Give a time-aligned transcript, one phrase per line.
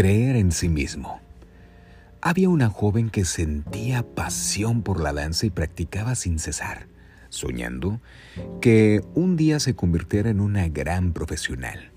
[0.00, 1.20] Creer en sí mismo.
[2.22, 6.86] Había una joven que sentía pasión por la danza y practicaba sin cesar,
[7.28, 8.00] soñando
[8.62, 11.90] que un día se convirtiera en una gran profesional.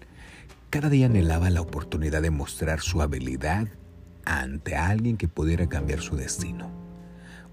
[0.69, 3.69] Cada día anhelaba la oportunidad de mostrar su habilidad
[4.25, 6.69] ante alguien que pudiera cambiar su destino.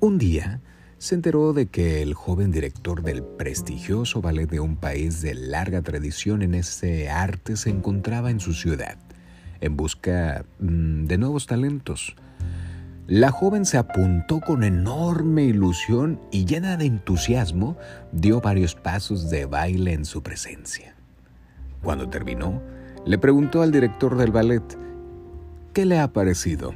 [0.00, 0.60] Un día,
[0.98, 5.80] se enteró de que el joven director del prestigioso ballet de un país de larga
[5.82, 8.98] tradición en ese arte se encontraba en su ciudad,
[9.60, 12.16] en busca mm, de nuevos talentos.
[13.06, 17.76] La joven se apuntó con enorme ilusión y llena de entusiasmo
[18.12, 20.94] dio varios pasos de baile en su presencia.
[21.82, 22.62] Cuando terminó,
[23.04, 24.62] le preguntó al director del ballet,
[25.72, 26.74] ¿qué le ha parecido?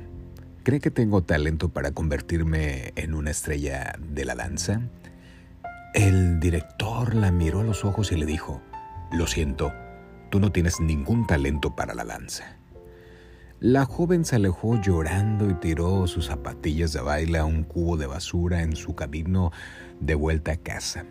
[0.64, 4.80] ¿Cree que tengo talento para convertirme en una estrella de la danza?
[5.94, 8.60] El director la miró a los ojos y le dijo,
[9.12, 9.72] Lo siento,
[10.30, 12.56] tú no tienes ningún talento para la danza.
[13.66, 18.06] La joven se alejó llorando y tiró sus zapatillas de baile a un cubo de
[18.06, 19.52] basura en su camino
[20.00, 21.06] de vuelta a casa.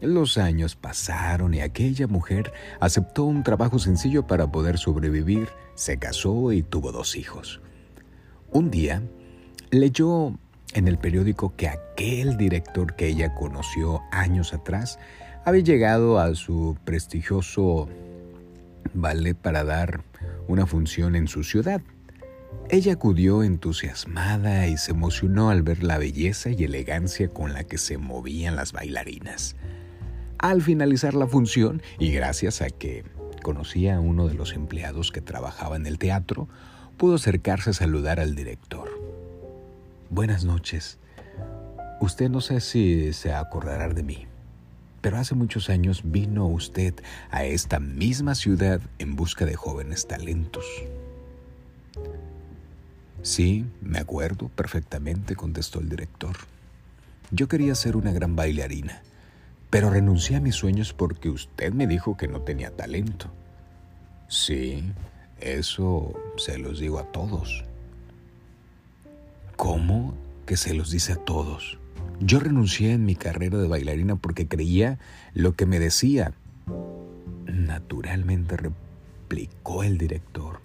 [0.00, 6.52] Los años pasaron y aquella mujer aceptó un trabajo sencillo para poder sobrevivir, se casó
[6.52, 7.60] y tuvo dos hijos.
[8.52, 9.02] Un día
[9.72, 10.38] leyó
[10.74, 15.00] en el periódico que aquel director que ella conoció años atrás
[15.44, 17.88] había llegado a su prestigioso
[18.92, 20.04] ballet para dar
[20.48, 21.80] una función en su ciudad.
[22.70, 27.78] Ella acudió entusiasmada y se emocionó al ver la belleza y elegancia con la que
[27.78, 29.56] se movían las bailarinas.
[30.38, 33.04] Al finalizar la función, y gracias a que
[33.42, 36.48] conocía a uno de los empleados que trabajaba en el teatro,
[36.96, 38.88] pudo acercarse a saludar al director.
[40.10, 40.98] Buenas noches.
[42.00, 44.26] Usted no sé si se acordará de mí,
[45.04, 46.94] pero hace muchos años vino usted
[47.30, 50.64] a esta misma ciudad en busca de jóvenes talentos.
[53.20, 56.34] Sí, me acuerdo perfectamente, contestó el director.
[57.30, 59.02] Yo quería ser una gran bailarina,
[59.68, 63.30] pero renuncié a mis sueños porque usted me dijo que no tenía talento.
[64.28, 64.90] Sí,
[65.38, 67.62] eso se los digo a todos.
[69.56, 70.14] ¿Cómo
[70.46, 71.76] que se los dice a todos?
[72.20, 74.98] Yo renuncié en mi carrera de bailarina porque creía
[75.34, 76.32] lo que me decía.
[77.46, 80.60] Naturalmente replicó el director.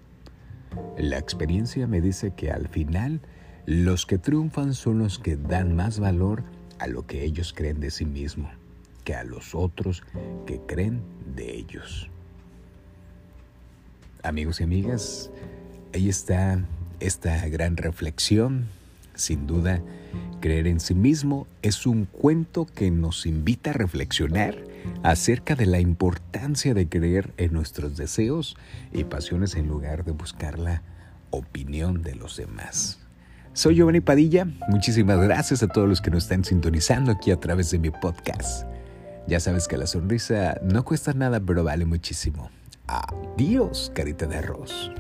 [0.98, 3.22] La experiencia me dice que al final
[3.66, 6.44] los que triunfan son los que dan más valor
[6.80, 8.52] a lo que ellos creen de sí mismos
[9.04, 10.04] que a los otros
[10.46, 11.02] que creen
[11.36, 12.10] de ellos.
[14.22, 15.32] Amigos y amigas,
[15.96, 16.64] ahí está
[17.00, 18.68] esta gran reflexión.
[19.16, 19.82] Sin duda,
[20.42, 24.56] creer en sí mismo es un cuento que nos invita a reflexionar
[25.04, 28.56] acerca de la importancia de creer en nuestros deseos
[28.94, 30.82] y pasiones en lugar de buscar la
[31.32, 33.00] opinión de los demás.
[33.54, 37.72] Soy Giovanni Padilla, muchísimas gracias a todos los que nos están sintonizando aquí a través
[37.72, 38.66] de mi podcast.
[39.28, 42.50] Ya sabes que la sonrisa no cuesta nada, pero vale muchísimo.
[42.88, 44.92] Adiós, carita de arroz.